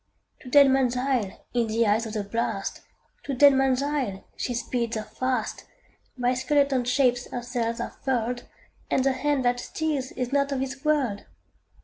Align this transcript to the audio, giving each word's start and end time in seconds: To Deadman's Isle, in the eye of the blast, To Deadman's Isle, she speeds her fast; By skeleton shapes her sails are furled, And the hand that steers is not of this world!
To 0.39 0.49
Deadman's 0.49 0.97
Isle, 0.97 1.45
in 1.53 1.67
the 1.67 1.85
eye 1.85 1.97
of 1.97 2.13
the 2.13 2.23
blast, 2.23 2.81
To 3.21 3.35
Deadman's 3.35 3.83
Isle, 3.83 4.23
she 4.35 4.55
speeds 4.55 4.95
her 4.97 5.03
fast; 5.03 5.65
By 6.17 6.33
skeleton 6.33 6.85
shapes 6.85 7.29
her 7.29 7.43
sails 7.43 7.79
are 7.79 7.91
furled, 8.03 8.45
And 8.89 9.03
the 9.03 9.11
hand 9.13 9.45
that 9.45 9.59
steers 9.59 10.11
is 10.13 10.33
not 10.33 10.51
of 10.51 10.59
this 10.59 10.83
world! 10.83 11.25